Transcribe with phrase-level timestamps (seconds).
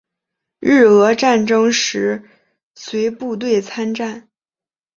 [0.59, 2.27] 日俄战争时
[2.73, 4.27] 随部队参战。